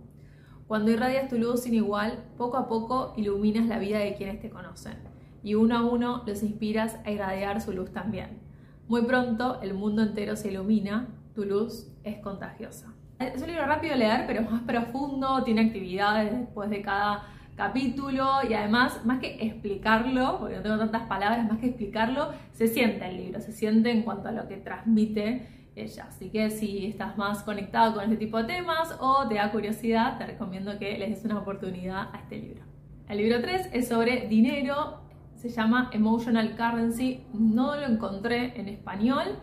Cuando 0.68 0.92
irradias 0.92 1.30
tu 1.30 1.38
luz 1.38 1.64
sin 1.64 1.74
igual, 1.74 2.24
poco 2.38 2.58
a 2.58 2.68
poco 2.68 3.14
iluminas 3.18 3.68
la 3.68 3.78
vida 3.78 4.00
de 4.00 4.16
quienes 4.16 4.40
te 4.40 4.50
conocen 4.50 4.98
y 5.44 5.56
uno 5.56 5.78
a 5.78 5.84
uno 5.84 6.24
los 6.26 6.44
inspiras 6.44 6.98
a 7.06 7.12
irradiar 7.12 7.62
su 7.62 7.72
luz 7.72 7.92
también. 7.92 8.40
Muy 8.88 9.04
pronto 9.04 9.60
el 9.62 9.74
mundo 9.74 10.02
entero 10.02 10.36
se 10.36 10.52
ilumina, 10.52 11.08
tu 11.34 11.46
luz 11.46 11.88
es 12.04 12.20
contagiosa. 12.20 12.94
Es 13.20 13.42
un 13.42 13.48
libro 13.48 13.66
rápido 13.66 13.94
de 13.94 14.00
leer, 14.00 14.24
pero 14.28 14.42
más 14.50 14.64
profundo, 14.64 15.44
tiene 15.44 15.62
actividades 15.62 16.32
después 16.32 16.70
de 16.70 16.82
cada 16.82 17.24
capítulo 17.62 18.40
y 18.50 18.56
además, 18.56 19.06
más 19.06 19.20
que 19.20 19.38
explicarlo, 19.46 20.40
porque 20.40 20.56
no 20.56 20.64
tengo 20.64 20.80
tantas 20.80 21.04
palabras, 21.04 21.48
más 21.48 21.60
que 21.60 21.68
explicarlo, 21.68 22.32
se 22.54 22.68
siente 22.68 23.08
el 23.08 23.18
libro, 23.18 23.40
se 23.40 23.52
siente 23.52 23.92
en 23.92 24.02
cuanto 24.02 24.30
a 24.30 24.32
lo 24.32 24.48
que 24.48 24.58
transmite 24.58 25.48
ella. 25.76 26.06
Así 26.10 26.32
que 26.32 26.50
si 26.50 26.88
estás 26.88 27.20
más 27.20 27.44
conectado 27.44 27.94
con 27.94 28.04
este 28.04 28.18
tipo 28.18 28.40
de 28.40 28.46
temas 28.46 28.98
o 29.00 29.28
te 29.28 29.36
da 29.36 29.52
curiosidad, 29.52 30.18
te 30.18 30.26
recomiendo 30.26 30.80
que 30.80 30.98
les 30.98 31.10
des 31.12 31.24
una 31.24 31.38
oportunidad 31.38 32.10
a 32.12 32.18
este 32.18 32.40
libro. 32.40 32.64
El 33.08 33.20
libro 33.20 33.40
3 33.42 33.70
es 33.74 33.88
sobre 33.88 34.28
dinero 34.28 35.02
se 35.36 35.50
llama 35.50 35.90
Emotional 35.92 36.56
Currency. 36.56 37.26
No 37.34 37.76
lo 37.76 37.86
encontré 37.86 38.60
en 38.60 38.70
español, 38.70 39.38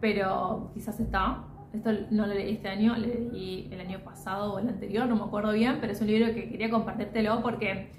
pero 0.00 0.70
quizás 0.74 1.00
está. 1.00 1.44
Esto 1.74 1.90
no 2.10 2.26
lo 2.26 2.34
leí 2.34 2.52
este 2.52 2.68
año, 2.68 2.94
lo 2.96 3.06
leí 3.06 3.68
el 3.72 3.80
año 3.80 3.98
pasado 4.04 4.54
o 4.54 4.58
el 4.60 4.68
anterior, 4.68 5.08
no 5.08 5.16
me 5.16 5.24
acuerdo 5.24 5.52
bien, 5.52 5.78
pero 5.80 5.92
es 5.92 6.00
un 6.00 6.06
libro 6.06 6.32
que 6.32 6.48
quería 6.48 6.70
compartírtelo 6.70 7.42
porque 7.42 7.90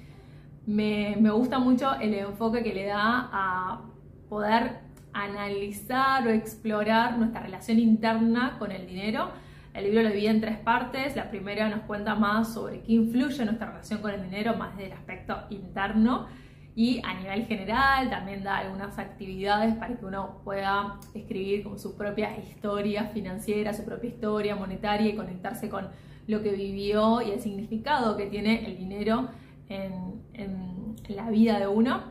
me, 0.65 1.17
me 1.19 1.29
gusta 1.31 1.59
mucho 1.59 1.93
el 1.95 2.13
enfoque 2.13 2.63
que 2.63 2.73
le 2.73 2.85
da 2.85 3.29
a 3.33 3.81
poder 4.29 4.79
analizar 5.11 6.25
o 6.25 6.29
explorar 6.29 7.17
nuestra 7.17 7.41
relación 7.41 7.77
interna 7.79 8.55
con 8.57 8.71
el 8.71 8.87
dinero. 8.87 9.31
El 9.73 9.83
libro 9.83 10.03
lo 10.03 10.09
divide 10.09 10.29
en 10.29 10.39
tres 10.39 10.57
partes. 10.57 11.17
La 11.17 11.29
primera 11.29 11.67
nos 11.67 11.81
cuenta 11.81 12.15
más 12.15 12.53
sobre 12.53 12.81
qué 12.81 12.93
influye 12.93 13.43
nuestra 13.43 13.67
relación 13.67 14.01
con 14.01 14.11
el 14.11 14.23
dinero, 14.23 14.55
más 14.55 14.77
del 14.77 14.93
aspecto 14.93 15.37
interno 15.49 16.27
y 16.75 17.01
a 17.05 17.13
nivel 17.13 17.45
general 17.45 18.09
también 18.09 18.43
da 18.43 18.57
algunas 18.57 18.99
actividades 18.99 19.75
para 19.75 19.95
que 19.97 20.05
uno 20.05 20.41
pueda 20.43 20.99
escribir 21.13 21.63
como 21.63 21.77
su 21.77 21.95
propia 21.95 22.37
historia 22.37 23.05
financiera, 23.05 23.73
su 23.73 23.85
propia 23.85 24.09
historia 24.09 24.57
monetaria 24.57 25.09
y 25.09 25.15
conectarse 25.15 25.69
con 25.69 25.87
lo 26.27 26.43
que 26.43 26.51
vivió 26.51 27.21
y 27.21 27.31
el 27.31 27.39
significado 27.39 28.17
que 28.17 28.25
tiene 28.25 28.65
el 28.65 28.77
dinero 28.77 29.29
en, 29.69 30.21
en 30.33 30.95
la 31.07 31.29
vida 31.29 31.59
de 31.59 31.67
uno. 31.67 32.01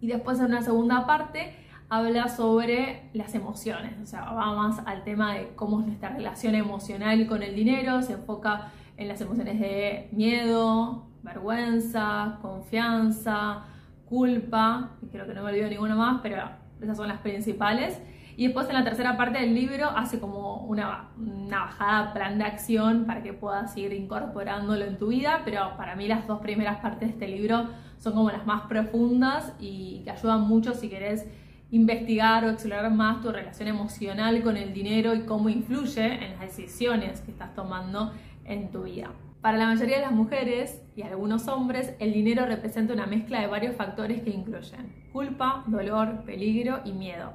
Y 0.00 0.08
después 0.08 0.40
en 0.40 0.46
una 0.46 0.62
segunda 0.62 1.06
parte 1.06 1.54
habla 1.88 2.28
sobre 2.28 3.08
las 3.12 3.36
emociones, 3.36 3.94
o 4.02 4.06
sea, 4.06 4.24
va 4.32 4.52
más 4.56 4.82
al 4.84 5.04
tema 5.04 5.34
de 5.34 5.52
cómo 5.54 5.80
es 5.80 5.86
nuestra 5.86 6.08
relación 6.08 6.56
emocional 6.56 7.24
con 7.28 7.44
el 7.44 7.54
dinero, 7.54 8.02
se 8.02 8.14
enfoca 8.14 8.72
en 8.96 9.06
las 9.06 9.20
emociones 9.20 9.60
de 9.60 10.08
miedo, 10.10 11.06
vergüenza, 11.22 12.38
confianza, 12.42 13.64
culpa, 14.08 14.90
y 15.02 15.06
creo 15.06 15.26
que 15.26 15.34
no 15.34 15.42
me 15.42 15.50
olvido 15.50 15.68
ninguna 15.68 15.94
más, 15.94 16.20
pero 16.22 16.42
esas 16.80 16.96
son 16.96 17.08
las 17.08 17.20
principales. 17.20 18.00
Y 18.36 18.44
después 18.44 18.68
en 18.68 18.74
la 18.74 18.84
tercera 18.84 19.16
parte 19.16 19.38
del 19.38 19.54
libro 19.54 19.88
hace 19.88 20.20
como 20.20 20.56
una, 20.64 21.08
una 21.18 21.60
bajada 21.60 22.12
plan 22.12 22.38
de 22.38 22.44
acción 22.44 23.06
para 23.06 23.22
que 23.22 23.32
puedas 23.32 23.74
ir 23.78 23.92
incorporándolo 23.94 24.84
en 24.84 24.98
tu 24.98 25.08
vida, 25.08 25.40
pero 25.44 25.74
para 25.78 25.96
mí 25.96 26.06
las 26.06 26.26
dos 26.26 26.40
primeras 26.40 26.78
partes 26.80 27.08
de 27.08 27.14
este 27.14 27.28
libro 27.28 27.66
son 27.98 28.12
como 28.12 28.30
las 28.30 28.44
más 28.44 28.62
profundas 28.62 29.54
y 29.58 30.02
que 30.04 30.10
ayudan 30.10 30.42
mucho 30.42 30.74
si 30.74 30.88
querés 30.90 31.26
investigar 31.70 32.44
o 32.44 32.50
explorar 32.50 32.90
más 32.92 33.22
tu 33.22 33.32
relación 33.32 33.68
emocional 33.68 34.42
con 34.42 34.56
el 34.56 34.72
dinero 34.72 35.14
y 35.14 35.22
cómo 35.22 35.48
influye 35.48 36.24
en 36.24 36.32
las 36.32 36.40
decisiones 36.40 37.22
que 37.22 37.30
estás 37.30 37.54
tomando 37.54 38.12
en 38.44 38.70
tu 38.70 38.84
vida. 38.84 39.10
Para 39.40 39.58
la 39.58 39.66
mayoría 39.66 39.96
de 39.96 40.02
las 40.02 40.12
mujeres 40.12 40.82
y 40.96 41.02
algunos 41.02 41.46
hombres, 41.46 41.94
el 41.98 42.12
dinero 42.12 42.46
representa 42.46 42.94
una 42.94 43.06
mezcla 43.06 43.40
de 43.40 43.46
varios 43.46 43.76
factores 43.76 44.22
que 44.22 44.30
incluyen 44.30 45.06
culpa, 45.12 45.64
dolor, 45.66 46.24
peligro 46.24 46.80
y 46.84 46.92
miedo, 46.92 47.32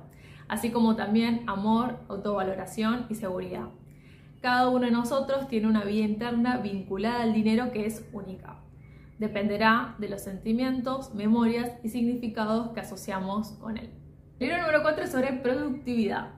así 0.47 0.71
como 0.71 0.95
también 0.95 1.43
amor, 1.47 1.99
autovaloración 2.09 3.07
y 3.09 3.15
seguridad. 3.15 3.69
Cada 4.41 4.69
uno 4.69 4.85
de 4.85 4.91
nosotros 4.91 5.47
tiene 5.47 5.67
una 5.67 5.83
vida 5.83 6.05
interna 6.05 6.57
vinculada 6.57 7.23
al 7.23 7.33
dinero 7.33 7.71
que 7.71 7.85
es 7.85 8.07
única. 8.11 8.57
Dependerá 9.19 9.95
de 9.99 10.09
los 10.09 10.21
sentimientos, 10.21 11.13
memorias 11.13 11.71
y 11.83 11.89
significados 11.89 12.71
que 12.71 12.79
asociamos 12.81 13.51
con 13.53 13.77
él. 13.77 13.91
El 14.39 14.47
libro 14.47 14.61
número 14.61 14.81
4 14.81 15.03
es 15.03 15.11
sobre 15.11 15.33
productividad. 15.33 16.29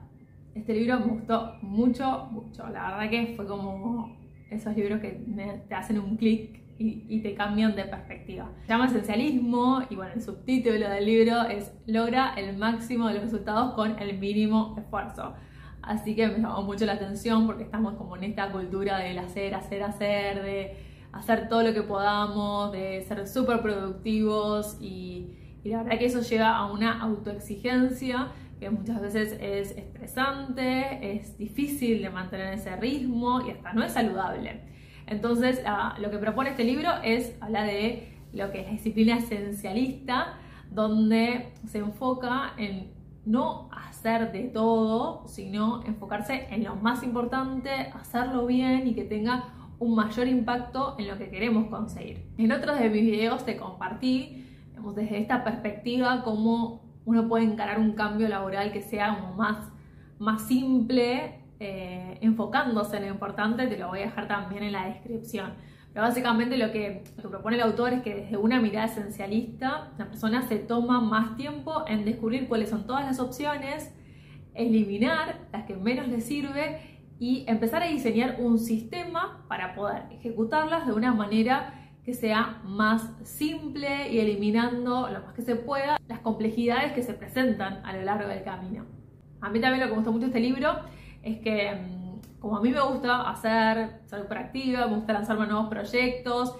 Este 0.54 0.74
libro 0.74 1.00
me 1.00 1.06
gustó 1.06 1.56
mucho, 1.62 2.28
mucho. 2.30 2.66
La 2.68 2.98
verdad 2.98 3.10
que 3.10 3.32
fue 3.36 3.46
como 3.46 4.16
esos 4.50 4.76
libros 4.76 5.00
que 5.00 5.20
te 5.68 5.74
hacen 5.74 5.98
un 5.98 6.16
clic 6.16 6.60
y, 6.78 7.20
te 7.20 7.34
cambian 7.34 7.76
de 7.76 7.84
perspectiva. 7.84 8.50
Se 8.62 8.68
llama 8.68 8.86
Esencialismo 8.86 9.82
y 9.88 9.94
bueno, 9.94 10.12
el 10.14 10.22
subtítulo 10.22 10.88
del 10.88 11.06
libro 11.06 11.42
es 11.44 11.72
Logra 11.86 12.34
el 12.34 12.56
máximo 12.56 13.08
de 13.08 13.14
los 13.14 13.24
resultados 13.24 13.74
con 13.74 13.98
el 13.98 14.18
mínimo 14.18 14.74
esfuerzo. 14.76 15.34
Así 15.82 16.16
que 16.16 16.26
me 16.28 16.38
llamó 16.38 16.62
mucho 16.62 16.84
la 16.84 16.94
atención 16.94 17.46
porque 17.46 17.62
estamos 17.62 17.94
como 17.94 18.16
en 18.16 18.24
esta 18.24 18.50
cultura 18.50 18.98
del 18.98 19.18
hacer, 19.18 19.54
hacer, 19.54 19.82
hacer, 19.82 20.42
de 20.42 20.76
hacer 21.12 21.48
todo 21.48 21.62
lo 21.62 21.72
que 21.72 21.82
podamos, 21.82 22.72
de 22.72 23.02
ser 23.02 23.26
súper 23.28 23.60
productivos 23.60 24.76
y 24.80 25.28
y 25.64 25.70
la 25.70 25.82
verdad 25.82 25.98
que 25.98 26.04
eso 26.04 26.20
lleva 26.20 26.56
a 26.56 26.70
una 26.70 27.00
autoexigencia 27.00 28.28
que 28.58 28.70
muchas 28.70 29.00
veces 29.00 29.36
es 29.40 29.72
estresante, 29.76 31.16
es 31.16 31.36
difícil 31.38 32.02
de 32.02 32.10
mantener 32.10 32.54
ese 32.54 32.76
ritmo 32.76 33.40
y 33.46 33.50
hasta 33.50 33.72
no 33.72 33.82
es 33.84 33.92
saludable. 33.92 34.62
Entonces, 35.06 35.62
ah, 35.66 35.96
lo 36.00 36.10
que 36.10 36.18
propone 36.18 36.50
este 36.50 36.64
libro 36.64 36.90
es 37.02 37.36
hablar 37.40 37.66
de 37.66 38.14
lo 38.32 38.50
que 38.50 38.60
es 38.60 38.66
la 38.66 38.72
disciplina 38.72 39.18
esencialista, 39.18 40.38
donde 40.70 41.52
se 41.66 41.78
enfoca 41.78 42.54
en 42.56 42.92
no 43.24 43.68
hacer 43.72 44.32
de 44.32 44.44
todo, 44.44 45.26
sino 45.28 45.82
enfocarse 45.84 46.46
en 46.50 46.64
lo 46.64 46.76
más 46.76 47.02
importante, 47.02 47.70
hacerlo 47.94 48.46
bien 48.46 48.86
y 48.86 48.94
que 48.94 49.04
tenga 49.04 49.54
un 49.78 49.94
mayor 49.94 50.28
impacto 50.28 50.96
en 50.98 51.08
lo 51.08 51.18
que 51.18 51.28
queremos 51.28 51.68
conseguir. 51.68 52.26
En 52.38 52.52
otros 52.52 52.78
de 52.78 52.90
mis 52.90 53.02
videos 53.02 53.44
te 53.44 53.56
compartí 53.56 54.44
desde 54.92 55.18
esta 55.18 55.44
perspectiva, 55.44 56.22
cómo 56.22 56.83
uno 57.04 57.28
puede 57.28 57.44
encarar 57.44 57.78
un 57.78 57.92
cambio 57.92 58.28
laboral 58.28 58.72
que 58.72 58.82
sea 58.82 59.18
como 59.18 59.34
más, 59.34 59.58
más 60.18 60.42
simple, 60.46 61.40
eh, 61.60 62.18
enfocándose 62.20 62.96
en 62.96 63.04
lo 63.04 63.08
importante, 63.10 63.66
te 63.66 63.78
lo 63.78 63.88
voy 63.88 64.00
a 64.00 64.02
dejar 64.02 64.28
también 64.28 64.62
en 64.64 64.72
la 64.72 64.86
descripción. 64.86 65.52
Pero 65.92 66.06
básicamente 66.06 66.56
lo 66.56 66.72
que, 66.72 67.04
lo 67.16 67.22
que 67.22 67.28
propone 67.28 67.56
el 67.56 67.62
autor 67.62 67.92
es 67.92 68.02
que 68.02 68.14
desde 68.14 68.36
una 68.36 68.60
mirada 68.60 68.86
esencialista, 68.86 69.92
la 69.96 70.06
persona 70.06 70.42
se 70.42 70.56
toma 70.58 71.00
más 71.00 71.36
tiempo 71.36 71.84
en 71.86 72.04
descubrir 72.04 72.48
cuáles 72.48 72.70
son 72.70 72.86
todas 72.86 73.04
las 73.04 73.20
opciones, 73.20 73.94
eliminar 74.54 75.38
las 75.52 75.64
que 75.66 75.76
menos 75.76 76.08
le 76.08 76.20
sirve 76.20 76.80
y 77.20 77.44
empezar 77.46 77.82
a 77.82 77.86
diseñar 77.86 78.36
un 78.40 78.58
sistema 78.58 79.44
para 79.48 79.74
poder 79.74 80.02
ejecutarlas 80.10 80.86
de 80.86 80.94
una 80.94 81.14
manera 81.14 81.83
que 82.04 82.12
sea 82.12 82.60
más 82.64 83.10
simple 83.22 84.12
y 84.12 84.18
eliminando 84.18 85.08
lo 85.08 85.20
más 85.22 85.32
que 85.34 85.42
se 85.42 85.56
pueda 85.56 85.98
las 86.06 86.20
complejidades 86.20 86.92
que 86.92 87.02
se 87.02 87.14
presentan 87.14 87.84
a 87.84 87.96
lo 87.96 88.02
largo 88.02 88.28
del 88.28 88.42
camino. 88.42 88.84
A 89.40 89.48
mí 89.48 89.60
también 89.60 89.80
lo 89.80 89.86
que 89.86 89.92
me 89.92 89.96
gustó 89.96 90.12
mucho 90.12 90.26
este 90.26 90.40
libro 90.40 90.74
es 91.22 91.38
que 91.38 91.72
mm, 91.74 92.40
como 92.40 92.58
a 92.58 92.60
mí 92.60 92.70
me 92.70 92.80
gusta 92.80 93.28
hacer, 93.30 94.00
ser 94.04 94.26
activa, 94.36 94.86
me 94.86 94.96
gusta 94.96 95.14
lanzarme 95.14 95.46
nuevos 95.46 95.68
proyectos, 95.68 96.56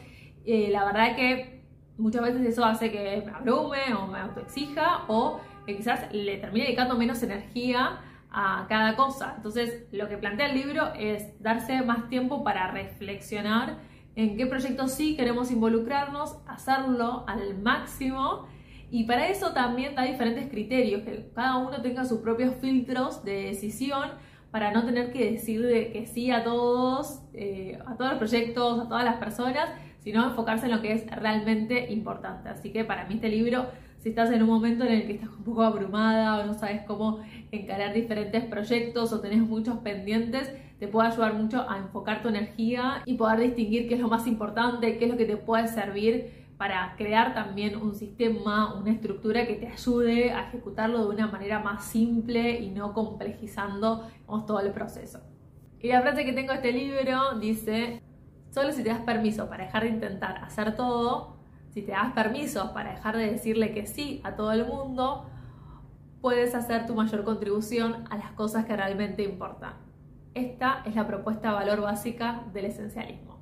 eh, 0.47 0.71
la 0.71 0.85
verdad 0.85 1.15
que 1.15 1.63
muchas 1.99 2.23
veces 2.23 2.47
eso 2.47 2.65
hace 2.65 2.91
que 2.91 3.23
me 3.25 3.33
abrume 3.33 3.95
o 3.99 4.07
me 4.07 4.19
autoexija 4.19 5.05
o 5.09 5.41
que 5.67 5.77
quizás 5.77 6.13
le 6.13 6.39
termine 6.39 6.67
dedicando 6.67 6.97
menos 6.97 7.23
energía 7.23 7.99
a 8.31 8.67
cada 8.69 8.97
cosa. 8.97 9.35
Entonces, 9.37 9.85
lo 9.93 10.09
que 10.09 10.17
plantea 10.19 10.47
el 10.51 10.55
libro 10.55 10.93
es 10.99 11.41
darse 11.41 11.83
más 11.83 12.09
tiempo 12.09 12.43
para 12.43 12.71
reflexionar 12.71 13.77
en 14.17 14.37
qué 14.37 14.47
proyectos 14.47 14.93
sí 14.93 15.17
queremos 15.17 15.51
involucrarnos, 15.51 16.39
hacerlo 16.47 17.25
al 17.27 17.59
máximo. 17.59 18.47
Y 18.91 19.05
para 19.05 19.29
eso 19.29 19.53
también 19.53 19.95
da 19.95 20.03
diferentes 20.05 20.49
criterios, 20.49 21.03
que 21.03 21.31
cada 21.35 21.57
uno 21.57 21.83
tenga 21.83 22.05
sus 22.05 22.21
propios 22.21 22.55
filtros 22.57 23.25
de 23.25 23.47
decisión 23.47 24.11
para 24.53 24.71
no 24.71 24.85
tener 24.85 25.13
que 25.13 25.33
decir 25.33 25.63
que 25.93 26.07
sí 26.07 26.31
a 26.31 26.45
todos, 26.45 27.23
eh, 27.33 27.79
a 27.87 27.97
todos 27.97 28.13
los 28.13 28.19
proyectos, 28.19 28.81
a 28.81 28.89
todas 28.89 29.05
las 29.05 29.17
personas, 29.17 29.69
sino 29.99 30.25
enfocarse 30.25 30.67
en 30.67 30.73
lo 30.73 30.81
que 30.81 30.93
es 30.93 31.07
realmente 31.11 31.93
importante. 31.93 32.51
Así 32.51 32.71
que 32.71 32.85
para 32.85 33.07
mí 33.07 33.15
este 33.15 33.31
libro, 33.31 33.67
si 34.05 34.11
estás 34.11 34.31
en 34.33 34.43
un 34.43 34.51
momento 34.51 34.85
en 34.85 34.93
el 34.93 35.07
que 35.07 35.15
estás 35.15 35.31
un 35.31 35.45
poco 35.45 35.63
abrumada 35.63 36.39
o 36.39 36.47
no 36.47 36.53
sabes 36.53 36.83
cómo 36.87 37.21
encarar 37.51 37.95
diferentes 37.95 38.45
proyectos 38.45 39.15
o 39.15 39.21
tenés 39.21 39.41
muchos 39.41 39.79
pendientes, 39.79 40.53
te 40.79 40.89
puede 40.89 41.09
ayudar 41.09 41.33
mucho 41.33 41.65
a 41.67 41.79
enfocar 41.79 42.21
tu 42.21 42.29
energía 42.29 43.01
y 43.07 43.17
poder 43.17 43.41
distinguir 43.41 43.89
qué 43.89 43.95
es 43.95 44.01
lo 44.03 44.09
más 44.09 44.27
importante, 44.27 44.99
qué 44.99 45.07
es 45.07 45.11
lo 45.11 45.17
que 45.17 45.25
te 45.25 45.39
puede 45.39 45.69
servir 45.69 46.45
para 46.59 46.95
crear 46.99 47.33
también 47.33 47.77
un 47.77 47.95
sistema, 47.95 48.75
una 48.75 48.91
estructura 48.91 49.47
que 49.47 49.55
te 49.55 49.69
ayude 49.69 50.33
a 50.33 50.49
ejecutarlo 50.49 50.99
de 50.99 51.15
una 51.15 51.29
manera 51.29 51.61
más 51.61 51.87
simple 51.87 52.61
y 52.61 52.73
no 52.73 52.93
complejizando 52.93 54.07
todo 54.47 54.61
el 54.61 54.71
proceso. 54.73 55.21
Y 55.81 55.89
la 55.89 56.03
frase 56.03 56.27
que 56.27 56.35
tengo 56.35 56.51
de 56.51 56.57
este 56.57 56.73
libro 56.73 57.39
dice, 57.41 58.03
solo 58.51 58.71
si 58.71 58.83
te 58.83 58.91
das 58.91 59.01
permiso 59.01 59.49
para 59.49 59.65
dejar 59.65 59.85
de 59.85 59.89
intentar 59.89 60.45
hacer 60.45 60.77
todo, 60.77 61.34
si 61.75 61.83
te 61.83 61.91
das 61.91 62.13
permiso 62.13 62.73
para 62.73 62.93
dejar 62.93 63.17
de 63.17 63.33
decirle 63.33 63.75
que 63.75 63.87
sí 63.87 64.21
a 64.23 64.37
todo 64.37 64.53
el 64.53 64.65
mundo, 64.65 65.29
puedes 66.21 66.55
hacer 66.55 66.87
tu 66.87 66.95
mayor 66.95 67.25
contribución 67.25 68.05
a 68.11 68.17
las 68.17 68.31
cosas 68.33 68.65
que 68.65 68.77
realmente 68.77 69.25
importan. 69.25 69.75
Esta 70.35 70.83
es 70.87 70.95
la 70.95 71.07
propuesta 71.07 71.49
de 71.49 71.55
valor 71.55 71.81
básica 71.81 72.45
del 72.53 72.67
esencialismo. 72.67 73.41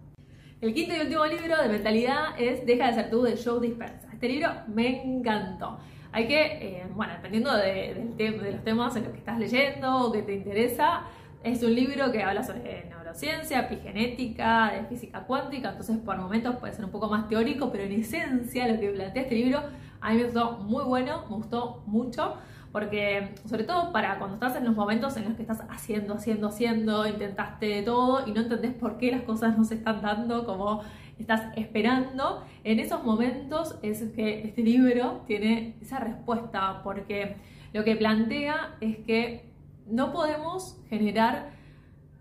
El 0.62 0.72
quinto 0.72 0.94
y 0.96 1.00
último 1.00 1.26
libro 1.26 1.60
de 1.60 1.68
mentalidad 1.68 2.40
es 2.40 2.64
Deja 2.64 2.86
de 2.86 2.94
ser 2.94 3.10
tú 3.10 3.22
de 3.22 3.36
Joe 3.36 3.60
Dispenza. 3.60 4.08
Este 4.12 4.28
libro 4.28 4.48
me 4.68 5.02
encantó. 5.02 5.78
Hay 6.10 6.26
que, 6.26 6.42
eh, 6.42 6.86
bueno, 6.94 7.12
dependiendo 7.14 7.54
de, 7.54 8.12
de, 8.16 8.52
los 8.52 8.64
temas 8.64 8.96
en 8.96 9.04
los 9.04 9.12
que 9.12 9.18
estás 9.18 9.38
leyendo 9.38 10.06
o 10.06 10.12
que 10.12 10.22
te 10.22 10.34
interesa, 10.34 11.02
es 11.44 11.62
un 11.62 11.74
libro 11.74 12.10
que 12.12 12.22
habla 12.22 12.42
sobre 12.42 12.86
neurociencia, 12.88 13.60
epigenética, 13.60 14.72
de 14.72 14.84
física 14.84 15.24
cuántica, 15.24 15.70
entonces 15.70 15.98
por 15.98 16.16
momentos 16.16 16.56
puede 16.56 16.72
ser 16.72 16.84
un 16.84 16.90
poco 16.90 17.08
más 17.08 17.28
teórico, 17.28 17.70
pero 17.70 17.84
en 17.84 17.92
esencia 17.92 18.68
lo 18.68 18.78
que 18.78 18.90
plantea 18.90 19.22
este 19.22 19.34
libro 19.34 19.62
a 20.00 20.10
mí 20.10 20.16
me 20.16 20.24
gustó 20.24 20.58
muy 20.58 20.84
bueno, 20.84 21.24
me 21.28 21.36
gustó 21.36 21.82
mucho 21.86 22.36
porque 22.72 23.34
sobre 23.46 23.64
todo 23.64 23.92
para 23.92 24.18
cuando 24.18 24.34
estás 24.34 24.56
en 24.56 24.64
los 24.64 24.74
momentos 24.74 25.16
en 25.16 25.24
los 25.24 25.34
que 25.34 25.42
estás 25.42 25.62
haciendo, 25.68 26.14
haciendo, 26.14 26.48
haciendo, 26.48 27.06
intentaste 27.06 27.82
todo 27.82 28.26
y 28.26 28.32
no 28.32 28.40
entendés 28.40 28.72
por 28.74 28.96
qué 28.96 29.12
las 29.12 29.22
cosas 29.22 29.58
no 29.58 29.64
se 29.64 29.74
están 29.74 30.00
dando 30.00 30.46
como 30.46 30.82
estás 31.18 31.52
esperando, 31.56 32.44
en 32.64 32.80
esos 32.80 33.04
momentos 33.04 33.78
es 33.82 34.02
que 34.14 34.42
este 34.42 34.62
libro 34.62 35.22
tiene 35.26 35.76
esa 35.80 36.00
respuesta, 36.00 36.80
porque 36.82 37.36
lo 37.72 37.84
que 37.84 37.94
plantea 37.96 38.76
es 38.80 38.98
que 38.98 39.51
no 39.86 40.12
podemos 40.12 40.78
generar 40.88 41.50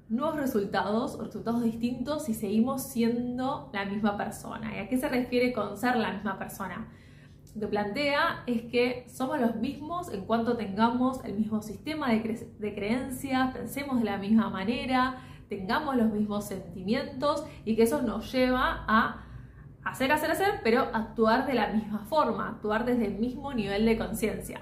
nuevos 0.10 0.36
resultados 0.36 1.16
o 1.16 1.24
resultados 1.24 1.64
distintos 1.64 2.26
si 2.26 2.34
seguimos 2.34 2.84
siendo 2.84 3.70
la 3.74 3.86
misma 3.86 4.18
persona. 4.18 4.76
¿Y 4.76 4.80
a 4.80 4.90
qué 4.90 4.98
se 4.98 5.08
refiere 5.08 5.54
con 5.54 5.78
ser 5.78 5.96
la 5.96 6.12
misma 6.14 6.38
persona? 6.38 6.88
que 7.60 7.68
plantea 7.68 8.44
es 8.48 8.62
que 8.64 9.06
somos 9.10 9.40
los 9.40 9.56
mismos 9.56 10.12
en 10.14 10.22
cuanto 10.26 10.56
tengamos 10.56 11.24
el 11.26 11.34
mismo 11.34 11.62
sistema 11.62 12.10
de, 12.10 12.48
de, 12.60 12.76
creencias, 12.76 13.54
pensemos 13.54 14.00
de 14.00 14.06
la 14.06 14.18
misma 14.18 14.50
manera, 14.50 15.18
tengamos 15.50 15.98
los 15.98 16.12
mismos 16.12 16.46
sentimientos 16.46 17.44
y 17.66 17.76
que 17.76 17.84
eso 17.84 18.02
nos 18.02 18.32
lleva 18.32 18.86
a 18.88 19.26
hacer, 19.84 20.12
hacer, 20.14 20.32
hacer, 20.32 20.62
pero 20.64 20.88
actuar 20.94 21.46
de 21.46 21.54
la 21.54 21.68
misma 21.68 22.00
forma, 22.00 22.48
actuar 22.48 22.86
desde 22.86 23.08
el 23.08 23.16
mismo 23.16 23.54
nivel 23.54 23.86
de 23.86 23.98
conciencia. 23.98 24.62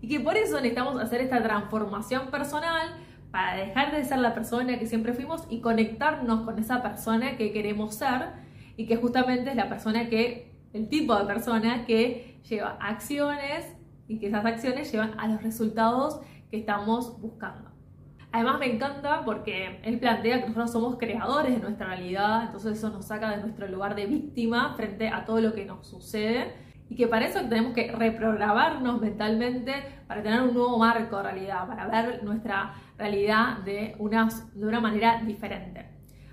Y 0.00 0.08
que 0.08 0.20
por 0.20 0.36
eso 0.36 0.56
necesitamos 0.56 1.00
hacer 1.00 1.20
esta 1.20 1.42
transformación 1.42 2.28
personal 2.28 2.88
para 3.30 3.56
dejar 3.56 3.94
de 3.94 4.04
ser 4.04 4.18
la 4.18 4.34
persona 4.34 4.78
que 4.78 4.86
siempre 4.86 5.12
fuimos 5.12 5.44
y 5.50 5.60
conectarnos 5.60 6.42
con 6.42 6.58
esa 6.58 6.82
persona 6.82 7.36
que 7.36 7.52
queremos 7.52 7.94
ser 7.94 8.30
y 8.76 8.86
que 8.86 8.96
justamente 8.96 9.50
es 9.50 9.56
la 9.56 9.68
persona 9.68 10.08
que 10.08 10.54
el 10.72 10.88
tipo 10.88 11.16
de 11.16 11.24
persona 11.24 11.84
que 11.84 12.40
lleva 12.48 12.78
acciones 12.80 13.66
y 14.06 14.18
que 14.18 14.28
esas 14.28 14.44
acciones 14.44 14.90
llevan 14.92 15.18
a 15.18 15.28
los 15.28 15.42
resultados 15.42 16.20
que 16.50 16.58
estamos 16.58 17.20
buscando. 17.20 17.70
Además 18.30 18.58
me 18.60 18.74
encanta 18.74 19.24
porque 19.24 19.80
él 19.82 19.98
plantea 19.98 20.40
que 20.40 20.48
nosotros 20.48 20.70
somos 20.70 20.98
creadores 20.98 21.54
de 21.54 21.60
nuestra 21.60 21.86
realidad, 21.86 22.44
entonces 22.44 22.76
eso 22.78 22.90
nos 22.90 23.06
saca 23.06 23.30
de 23.30 23.38
nuestro 23.38 23.66
lugar 23.68 23.94
de 23.94 24.06
víctima 24.06 24.74
frente 24.76 25.08
a 25.08 25.24
todo 25.24 25.40
lo 25.40 25.54
que 25.54 25.64
nos 25.64 25.86
sucede 25.86 26.67
y 26.90 26.96
que 26.96 27.06
para 27.06 27.26
eso 27.26 27.40
tenemos 27.48 27.74
que 27.74 27.92
reprogramarnos 27.92 29.00
mentalmente 29.00 29.74
para 30.06 30.22
tener 30.22 30.42
un 30.42 30.54
nuevo 30.54 30.78
marco 30.78 31.18
de 31.18 31.22
realidad, 31.22 31.66
para 31.66 31.86
ver 31.86 32.24
nuestra 32.24 32.74
realidad 32.96 33.58
de 33.58 33.94
una, 33.98 34.80
manera 34.80 35.20
diferente. 35.22 35.86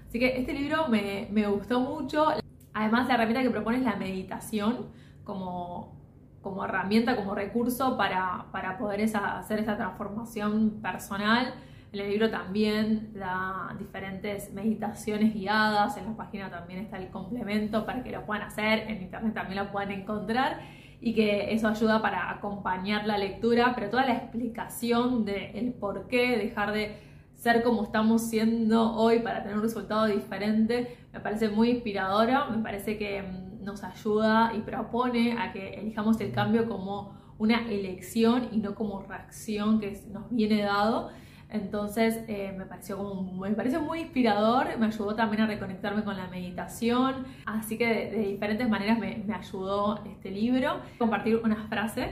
Así 0.08 0.18
que 0.18 0.38
este 0.40 0.54
libro 0.54 0.88
me, 0.88 1.28
me 1.32 1.46
gustó 1.48 1.82
mucho. 1.82 2.28
Además, 2.74 3.08
la 3.08 3.16
herramienta 3.16 3.42
que 3.42 3.50
propone 3.50 3.78
es 3.78 3.84
la 3.84 3.98
meditación 3.98 4.88
como, 5.26 6.00
como 6.42 6.64
herramienta, 6.64 7.18
como 7.18 7.36
recurso 7.36 7.98
para, 7.98 8.46
para 8.52 8.78
poder 8.78 9.02
hacer 9.04 9.60
esa 9.60 9.76
transformación 9.76 10.80
personal. 10.82 11.54
El 12.02 12.10
libro 12.10 12.30
también 12.30 13.14
da 13.14 13.74
diferentes 13.80 14.52
meditaciones 14.54 15.34
guiadas, 15.34 15.96
en 15.96 16.06
la 16.06 16.18
página 16.18 16.50
también 16.50 16.82
está 16.82 16.98
el 16.98 17.10
complemento 17.10 17.86
para 17.86 18.04
que 18.04 18.12
lo 18.12 18.26
puedan 18.26 18.44
hacer, 18.44 18.80
en 18.90 19.02
internet 19.02 19.34
también 19.34 19.64
lo 19.64 19.72
puedan 19.72 19.92
encontrar 19.92 20.60
y 21.00 21.14
que 21.14 21.54
eso 21.54 21.70
ayuda 21.70 22.02
para 22.02 22.30
acompañar 22.32 23.06
la 23.08 23.18
lectura, 23.18 23.72
pero 23.76 23.90
toda 23.90 24.06
la 24.06 24.14
explicación 24.14 25.24
del 25.24 25.74
por 25.74 26.08
qué 26.08 26.38
dejar 26.38 26.74
de 26.74 26.98
ser 27.36 27.64
como 27.64 27.84
estamos 27.84 28.24
siendo 28.24 28.94
hoy 28.96 29.20
para 29.20 29.42
tener 29.42 29.56
un 29.56 29.64
resultado 29.64 30.08
diferente 30.08 30.98
me 31.14 31.22
parece 31.22 31.48
muy 31.48 31.70
inspiradora, 31.70 32.50
me 32.50 32.62
parece 32.62 32.98
que 32.98 33.22
mm, 33.22 33.64
nos 33.64 33.86
ayuda 33.86 34.52
y 34.54 34.60
propone 34.60 35.38
a 35.40 35.54
que 35.54 35.76
elijamos 35.76 36.20
el 36.20 36.34
cambio 36.34 36.68
como 36.68 37.16
una 37.38 37.70
elección 37.70 38.50
y 38.52 38.58
no 38.58 38.76
como 38.76 39.02
reacción 39.02 39.80
que 39.80 39.98
nos 40.12 40.30
viene 40.30 40.62
dado. 40.62 41.10
Entonces 41.56 42.24
eh, 42.28 42.54
me, 42.58 42.66
pareció 42.66 42.98
como, 42.98 43.42
me 43.42 43.52
pareció 43.52 43.82
muy 43.82 44.02
inspirador, 44.02 44.78
me 44.78 44.88
ayudó 44.88 45.16
también 45.16 45.44
a 45.44 45.48
reconectarme 45.48 46.04
con 46.04 46.18
la 46.18 46.28
meditación, 46.28 47.26
así 47.46 47.78
que 47.78 47.88
de, 47.88 48.20
diferentes 48.20 48.70
maneras 48.70 49.00
me, 49.00 49.26
ayudó 49.34 50.04
este 50.06 50.32
libro. 50.32 50.82
Compartir 50.98 51.38
una 51.44 51.68
frase 51.68 52.12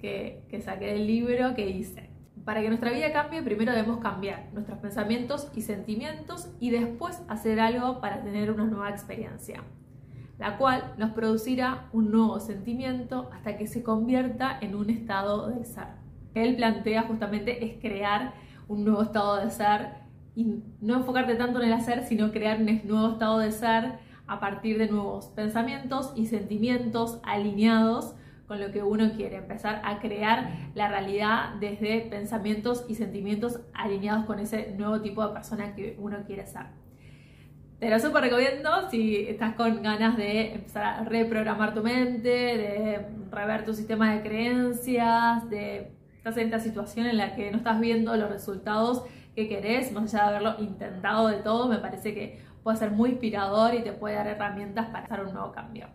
que, 0.00 0.44
que 0.48 0.60
saqué 0.60 0.86
del 0.86 1.06
libro 1.06 1.54
que 1.54 1.66
dice, 1.66 2.10
para 2.44 2.60
que 2.60 2.68
nuestra 2.68 2.90
vida 2.90 3.12
cambie, 3.12 3.42
primero 3.42 3.72
debemos 3.72 3.98
cambiar 4.00 4.48
nuestros 4.52 4.78
pensamientos 4.78 5.48
y 5.54 5.60
sentimientos 5.60 6.48
y 6.58 6.70
después 6.70 7.22
hacer 7.28 7.60
algo 7.60 8.00
para 8.00 8.22
tener 8.22 8.50
una 8.50 8.64
nueva 8.64 8.90
experiencia, 8.90 9.62
la 10.38 10.56
cual 10.58 10.94
nos 10.98 11.10
producirá 11.12 11.88
un 11.92 12.10
nuevo 12.10 12.40
sentimiento 12.40 13.30
hasta 13.32 13.56
que 13.56 13.66
se 13.66 13.82
convierta 13.82 14.58
en 14.60 14.74
un 14.74 14.90
estado 14.90 15.50
de 15.50 15.64
ser. 15.64 16.02
Él 16.34 16.56
plantea 16.56 17.02
justamente 17.02 17.64
es 17.64 17.80
crear 17.80 18.34
un 18.68 18.84
nuevo 18.84 19.02
estado 19.02 19.36
de 19.36 19.50
ser 19.50 20.02
y 20.34 20.62
no 20.80 20.96
enfocarte 20.96 21.34
tanto 21.34 21.60
en 21.60 21.68
el 21.68 21.72
hacer, 21.74 22.04
sino 22.04 22.32
crear 22.32 22.58
un 22.58 22.80
nuevo 22.84 23.12
estado 23.12 23.38
de 23.38 23.52
ser 23.52 23.98
a 24.26 24.40
partir 24.40 24.78
de 24.78 24.88
nuevos 24.88 25.26
pensamientos 25.26 26.12
y 26.16 26.26
sentimientos 26.26 27.20
alineados 27.22 28.14
con 28.46 28.60
lo 28.60 28.70
que 28.70 28.82
uno 28.82 29.12
quiere, 29.16 29.36
empezar 29.36 29.80
a 29.84 29.98
crear 29.98 30.70
la 30.74 30.88
realidad 30.88 31.54
desde 31.60 32.00
pensamientos 32.02 32.84
y 32.88 32.94
sentimientos 32.94 33.60
alineados 33.72 34.24
con 34.26 34.38
ese 34.38 34.74
nuevo 34.76 35.00
tipo 35.00 35.26
de 35.26 35.32
persona 35.32 35.74
que 35.74 35.96
uno 35.98 36.18
quiere 36.26 36.46
ser. 36.46 36.66
Te 37.78 37.90
lo 37.90 37.98
súper 37.98 38.22
recomiendo 38.22 38.90
si 38.90 39.16
estás 39.26 39.54
con 39.54 39.82
ganas 39.82 40.16
de 40.16 40.52
empezar 40.54 40.84
a 40.84 41.04
reprogramar 41.04 41.74
tu 41.74 41.82
mente, 41.82 42.28
de 42.28 43.06
rever 43.30 43.64
tu 43.64 43.74
sistema 43.74 44.14
de 44.14 44.22
creencias, 44.22 45.48
de 45.50 45.92
estás 46.22 46.36
en 46.36 46.44
esta 46.44 46.60
situación 46.60 47.08
en 47.08 47.16
la 47.16 47.34
que 47.34 47.50
no 47.50 47.56
estás 47.56 47.80
viendo 47.80 48.16
los 48.16 48.30
resultados 48.30 49.02
que 49.34 49.48
querés, 49.48 49.90
más 49.90 50.14
allá 50.14 50.22
de 50.22 50.36
haberlo 50.36 50.62
intentado 50.62 51.26
de 51.26 51.38
todo, 51.38 51.66
me 51.66 51.78
parece 51.78 52.14
que 52.14 52.40
puede 52.62 52.76
ser 52.76 52.92
muy 52.92 53.10
inspirador 53.10 53.74
y 53.74 53.82
te 53.82 53.90
puede 53.90 54.14
dar 54.14 54.28
herramientas 54.28 54.86
para 54.86 55.06
hacer 55.06 55.26
un 55.26 55.32
nuevo 55.32 55.50
cambio. 55.50 55.88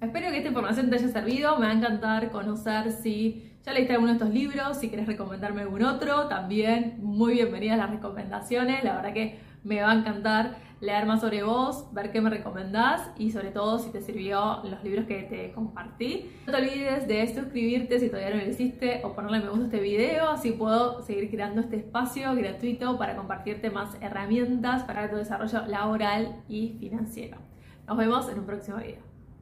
Espero 0.00 0.32
que 0.32 0.38
esta 0.38 0.48
información 0.48 0.90
te 0.90 0.96
haya 0.96 1.06
servido, 1.06 1.56
me 1.56 1.66
va 1.66 1.72
a 1.72 1.76
encantar 1.76 2.30
conocer 2.32 2.90
si 2.90 3.52
ya 3.64 3.72
leíste 3.72 3.92
alguno 3.92 4.08
de 4.08 4.18
estos 4.18 4.34
libros, 4.34 4.76
si 4.76 4.88
quieres 4.88 5.06
recomendarme 5.06 5.60
algún 5.60 5.84
otro, 5.84 6.26
también 6.26 6.96
muy 7.00 7.34
bienvenidas 7.34 7.78
las 7.78 7.90
recomendaciones, 7.90 8.82
la 8.82 8.96
verdad 8.96 9.12
que 9.12 9.38
me 9.64 9.82
va 9.82 9.90
a 9.90 9.94
encantar 9.94 10.56
leer 10.80 11.04
más 11.06 11.20
sobre 11.20 11.42
vos, 11.42 11.92
ver 11.92 12.10
qué 12.10 12.20
me 12.20 12.30
recomendás 12.30 13.10
y 13.18 13.30
sobre 13.30 13.50
todo 13.50 13.78
si 13.78 13.90
te 13.90 14.00
sirvió 14.00 14.62
los 14.64 14.82
libros 14.82 15.06
que 15.06 15.22
te 15.24 15.52
compartí. 15.52 16.30
No 16.46 16.52
te 16.52 16.58
olvides 16.58 17.06
de 17.06 17.26
suscribirte 17.34 17.98
si 17.98 18.08
todavía 18.08 18.30
no 18.30 18.42
lo 18.42 18.50
hiciste 18.50 19.02
o 19.04 19.14
ponerle 19.14 19.40
me 19.40 19.50
gusta 19.50 19.64
a 19.64 19.66
este 19.66 19.80
video, 19.80 20.30
así 20.30 20.52
puedo 20.52 21.02
seguir 21.02 21.30
creando 21.30 21.60
este 21.60 21.76
espacio 21.76 22.34
gratuito 22.34 22.96
para 22.98 23.16
compartirte 23.16 23.70
más 23.70 23.94
herramientas 24.00 24.84
para 24.84 25.10
tu 25.10 25.16
desarrollo 25.16 25.66
laboral 25.66 26.42
y 26.48 26.76
financiero. 26.80 27.38
Nos 27.86 27.98
vemos 27.98 28.28
en 28.30 28.38
un 28.38 28.46
próximo 28.46 28.78
video. 28.78 29.09